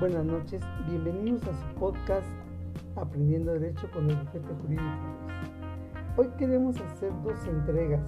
Buenas 0.00 0.24
noches, 0.24 0.62
bienvenidos 0.88 1.42
a 1.42 1.52
su 1.52 1.74
podcast 1.78 2.26
Aprendiendo 2.96 3.52
Derecho 3.52 3.86
con 3.92 4.08
el 4.08 4.16
bufete 4.16 4.48
jurídico. 4.62 4.82
Hoy 6.16 6.28
queremos 6.38 6.80
hacer 6.80 7.12
dos 7.22 7.46
entregas. 7.46 8.00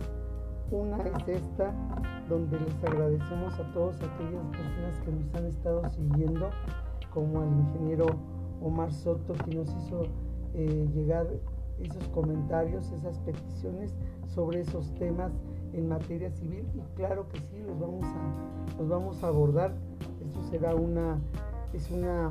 Una 0.70 0.96
es 1.02 1.28
esta, 1.28 1.70
donde 2.30 2.58
les 2.60 2.82
agradecemos 2.82 3.52
a 3.60 3.72
todas 3.74 3.96
aquellas 3.96 4.42
personas 4.46 5.00
que 5.04 5.12
nos 5.12 5.34
han 5.34 5.44
estado 5.44 5.90
siguiendo, 5.90 6.48
como 7.12 7.42
al 7.42 7.48
ingeniero 7.48 8.06
Omar 8.62 8.90
Soto, 8.90 9.34
que 9.44 9.54
nos 9.54 9.68
hizo 9.68 10.04
eh, 10.54 10.88
llegar 10.94 11.26
esos 11.78 12.08
comentarios, 12.08 12.90
esas 12.92 13.18
peticiones 13.18 13.94
sobre 14.28 14.60
esos 14.60 14.94
temas 14.94 15.30
en 15.74 15.88
materia 15.88 16.30
civil 16.30 16.66
y 16.74 16.80
claro 16.96 17.28
que 17.28 17.38
sí, 17.38 17.62
los 17.66 17.78
vamos 17.78 18.06
a, 18.06 18.78
los 18.78 18.88
vamos 18.88 19.22
a 19.22 19.28
abordar. 19.28 19.74
Eso 20.26 20.42
será 20.44 20.74
una, 20.74 21.18
es 21.72 21.90
una, 21.90 22.30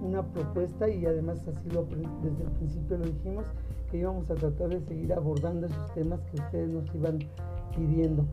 una 0.00 0.22
propuesta 0.22 0.88
y 0.88 1.06
además 1.06 1.40
así 1.46 1.70
lo, 1.70 1.84
desde 1.84 2.44
el 2.44 2.50
principio 2.58 2.98
lo 2.98 3.04
dijimos, 3.06 3.44
que 3.90 3.98
íbamos 3.98 4.30
a 4.30 4.34
tratar 4.34 4.68
de 4.68 4.80
seguir 4.80 5.12
abordando 5.12 5.66
esos 5.66 5.94
temas 5.94 6.20
que 6.30 6.40
ustedes 6.40 6.68
nos 6.68 6.94
iban 6.94 7.18
pidiendo. 7.74 8.24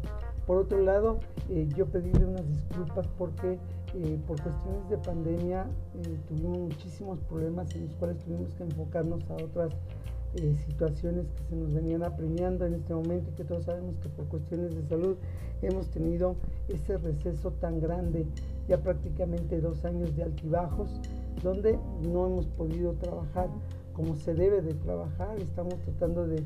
Por 0.46 0.58
otro 0.58 0.80
lado, 0.82 1.20
eh, 1.50 1.68
yo 1.76 1.88
pedirle 1.88 2.26
unas 2.26 2.48
disculpas 2.48 3.08
porque 3.18 3.58
eh, 3.96 4.20
por 4.28 4.42
cuestiones 4.42 4.90
de 4.90 4.98
pandemia 4.98 5.66
eh, 5.96 6.20
tuvimos 6.28 6.60
muchísimos 6.60 7.20
problemas 7.22 7.74
en 7.76 7.88
los 7.88 7.96
cuales 7.96 8.20
tuvimos 8.20 8.54
que 8.54 8.64
enfocarnos 8.64 9.30
a 9.32 9.36
otras 9.36 9.72
situaciones 10.66 11.26
que 11.32 11.44
se 11.50 11.56
nos 11.56 11.74
venían 11.74 12.04
apremiando 12.04 12.66
en 12.66 12.74
este 12.74 12.94
momento 12.94 13.30
y 13.32 13.34
que 13.36 13.44
todos 13.44 13.66
sabemos 13.66 13.96
que 14.00 14.10
por 14.10 14.26
cuestiones 14.26 14.76
de 14.76 14.84
salud 14.84 15.16
hemos 15.62 15.90
tenido 15.90 16.36
ese 16.68 16.98
receso 16.98 17.52
tan 17.52 17.80
grande, 17.80 18.26
ya 18.68 18.78
prácticamente 18.78 19.62
dos 19.62 19.86
años 19.86 20.16
de 20.16 20.24
altibajos, 20.24 20.90
donde 21.42 21.80
no 22.02 22.28
hemos 22.28 22.48
podido 22.48 22.94
trabajar 22.94 23.50
como 23.96 24.16
se 24.18 24.34
debe 24.34 24.62
de 24.62 24.74
trabajar, 24.74 25.40
estamos 25.40 25.76
tratando 25.80 26.28
de, 26.28 26.44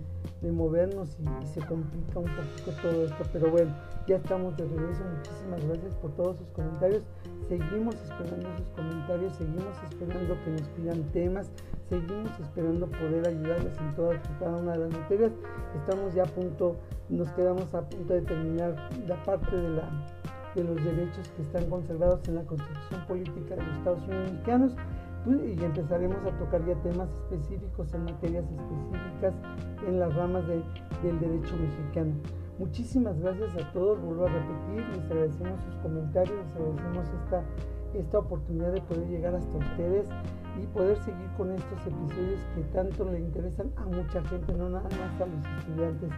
movernos 0.51 1.17
y, 1.19 1.47
se 1.47 1.59
complica 1.61 2.19
un 2.19 2.25
poquito 2.25 2.81
todo 2.81 3.05
esto, 3.05 3.23
pero 3.33 3.49
bueno, 3.49 3.75
ya 4.07 4.17
estamos 4.17 4.55
de 4.55 4.65
regreso, 4.65 5.03
muchísimas 5.17 5.65
gracias 5.65 5.95
por 5.95 6.11
todos 6.11 6.37
sus 6.37 6.47
comentarios, 6.49 7.03
seguimos 7.47 7.95
esperando 7.95 8.55
sus 8.55 8.67
comentarios, 8.67 9.35
seguimos 9.35 9.83
esperando 9.89 10.37
que 10.45 10.51
nos 10.51 10.67
pidan 10.69 11.03
temas, 11.11 11.49
seguimos 11.89 12.39
esperando 12.39 12.87
poder 12.87 13.27
ayudarles 13.27 13.77
en 13.79 13.95
todas 13.95 14.17
cada 14.39 14.57
una 14.57 14.73
de 14.73 14.79
las 14.79 14.91
materias, 14.91 15.31
estamos 15.75 16.13
ya 16.13 16.23
a 16.23 16.27
punto, 16.27 16.75
nos 17.09 17.29
quedamos 17.31 17.73
a 17.73 17.81
punto 17.81 18.13
de 18.13 18.21
terminar 18.21 18.75
la 19.07 19.21
parte 19.23 19.55
de 19.55 19.69
la 19.69 19.89
los 20.63 20.83
derechos 20.83 21.29
que 21.35 21.41
están 21.43 21.69
conservados 21.69 22.27
en 22.27 22.35
la 22.35 22.43
Constitución 22.43 23.05
Política 23.07 23.55
de 23.55 23.63
los 23.63 23.77
Estados 23.77 24.03
Unidos 24.03 24.31
Mexicanos 24.31 24.75
y 25.27 25.63
empezaremos 25.63 26.17
a 26.25 26.37
tocar 26.37 26.65
ya 26.65 26.75
temas 26.81 27.09
específicos 27.11 27.93
en 27.93 28.05
materias 28.05 28.45
específicas 28.45 29.33
en 29.87 29.99
las 29.99 30.15
ramas 30.15 30.47
del 30.47 31.19
derecho 31.19 31.55
mexicano. 31.57 32.13
Muchísimas 32.57 33.19
gracias 33.19 33.55
a 33.55 33.71
todos, 33.71 34.01
vuelvo 34.01 34.25
a 34.25 34.29
repetir, 34.29 34.85
les 34.95 35.05
agradecemos 35.11 35.61
sus 35.61 35.75
comentarios, 35.75 36.35
les 36.45 36.55
agradecemos 36.55 37.07
esta, 37.23 37.43
esta 37.93 38.19
oportunidad 38.19 38.73
de 38.73 38.81
poder 38.81 39.07
llegar 39.07 39.35
hasta 39.35 39.57
ustedes 39.57 40.09
y 40.63 40.67
poder 40.67 40.97
seguir 40.97 41.27
con 41.37 41.51
estos 41.51 41.79
episodios 41.85 42.39
que 42.55 42.61
tanto 42.73 43.05
le 43.05 43.19
interesan 43.19 43.71
a 43.77 43.85
mucha 43.85 44.23
gente, 44.23 44.53
no 44.53 44.69
nada 44.69 44.89
más 44.89 45.21
a 45.21 45.25
los 45.25 45.59
estudiantes, 45.59 46.09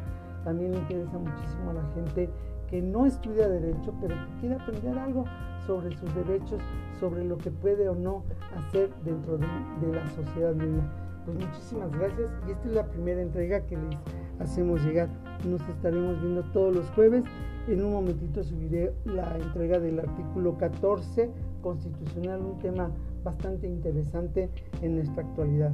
también 0.44 0.72
le 0.72 0.78
interesa 0.80 1.18
muchísimo 1.18 1.72
a 1.72 1.74
la 1.74 1.84
gente 1.94 2.30
que 2.68 2.82
no 2.82 3.06
estudia 3.06 3.50
derecho, 3.50 3.94
pero 4.00 4.16
que 4.16 4.40
quiere 4.40 4.56
aprender 4.56 4.98
algo 4.98 5.26
sobre 5.68 5.96
sus 5.98 6.14
derechos, 6.16 6.62
sobre 7.00 7.26
lo 7.26 7.38
que 7.38 7.52
puede 7.52 7.88
o 7.90 7.96
no 7.96 8.24
hacer 8.56 8.90
dentro 9.04 9.38
de, 9.38 9.48
la 9.92 10.08
sociedad 10.10 10.54
misma. 10.54 10.90
Pues 11.26 11.38
muchísimas 11.38 11.92
gracias 11.92 12.32
y 12.48 12.52
esta 12.52 12.68
es 12.68 12.74
la 12.74 12.88
primera 12.88 13.22
entrega 13.22 13.62
que 13.68 13.78
les 13.78 13.98
hacemos 14.40 14.84
llegar. 14.84 15.10
Nos 15.46 15.62
estaremos 15.70 16.20
viendo 16.22 16.44
todos 16.52 16.76
los 16.76 16.90
jueves. 16.92 17.26
En 17.68 17.84
un 17.84 17.92
momentito 17.92 18.44
subiré 18.44 18.92
la 19.06 19.38
entrega 19.38 19.80
del 19.80 20.00
artículo 20.00 20.58
14 20.58 21.30
constitucional, 21.62 22.42
un 22.42 22.58
tema 22.58 22.90
bastante 23.24 23.68
interesante 23.68 24.50
en 24.82 24.96
nuestra 24.96 25.24
actualidad. 25.24 25.72